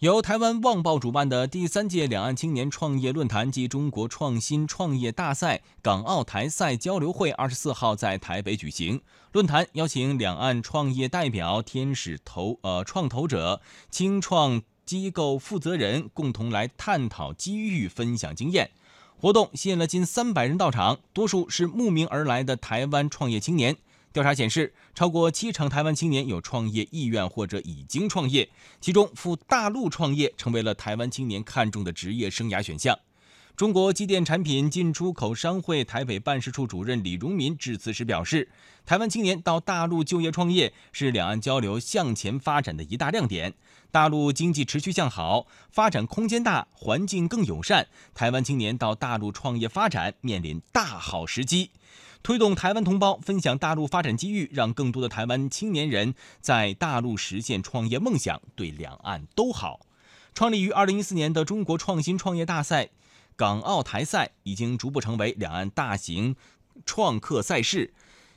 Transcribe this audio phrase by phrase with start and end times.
[0.00, 9.00] 由台湾《旺报》主办的第三届两岸青年创业论坛暨中国创新创业大赛港澳台赛交流会，二十四号在台北举行。
[9.32, 18.72] 论坛邀请两岸创业代表、天使投呃创投者、青创机构负责人共同来探讨机遇、分享经验。
[19.18, 23.78] 活动吸引了近三百人到场，多数是慕名而来的台湾创业青年。
[24.16, 28.48] 调查显示，超过七成台湾青年有创业意愿或者已经创业，
[28.80, 32.98] 其中赴大陆创业成为了台湾青年看重的职业生涯选项。
[33.56, 38.48] 中国机电产品进出口商会台北办事处主任李荣民致辞时表示，
[38.86, 43.52] 台湾青年到大陆就业创业是两岸交流向前发展的一大亮点。
[43.90, 51.70] 大陆经济持续向好，发展空间大，环境更友善，台湾青年到大陆创业发展面临大好时机。
[52.26, 59.86] 推动台湾同胞分享大陆发展机遇，让更多的台湾青年人在大陆实现创业梦想，对两岸都好。
[60.34, 62.88] 创立于二零一四年的中国创新创业大赛
[63.36, 66.34] 港澳台赛，已经逐步成为两岸大型
[66.84, 67.94] 创客赛事，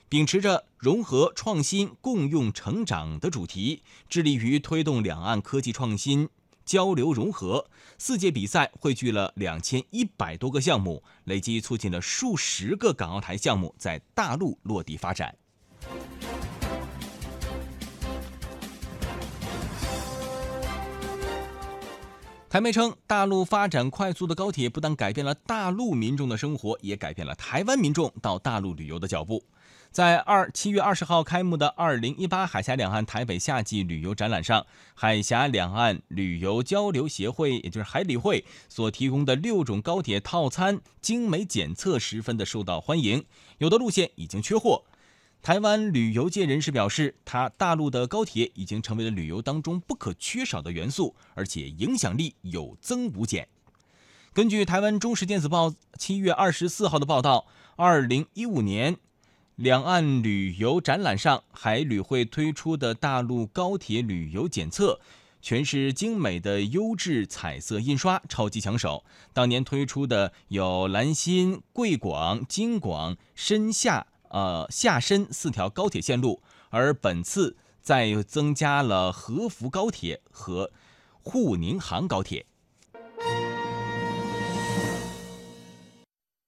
[0.08, 6.30] 秉持着融合创新、共用成长的主题，致力于推动两岸科技创新。
[6.70, 7.66] 交流融合，
[7.98, 15.36] 四届比赛汇聚了两千一百多个项目，累计促进了数十个港澳台项目在大陆落地发展。
[22.48, 29.44] 台媒称，大陆发展快速的高铁不但改变了大陆民众的生活，也改变了台湾民众到大陆旅游的脚步。
[29.92, 43.26] 在二七月二十号开幕的二零一八海峡两岸台北夏季旅游展览上，海峡两岸旅游交流协会，也就是海旅会所提供的六种高铁套餐精美检测十分的受到欢迎，
[43.58, 44.84] 有的路线已经缺货。
[45.42, 53.48] 台湾旅游界人士表示，他大陆的高铁已经成为了旅游当中不可缺少的元素，而且影响力有增无减。
[54.34, 58.98] 根据台湾中时电子报七月二十四号的报道，二零一五年。
[59.60, 65.02] 两岸旅游展览上，海旅会推出的大陆高铁旅游检测，
[65.42, 69.04] 全是精美的优质彩色印刷，超级抢手。
[69.34, 80.72] 当年推出的有兰新、贵广、京广、深下、呃下深四条高铁线路，而本次再增加了合福高铁和
[81.22, 82.46] 沪宁杭高铁。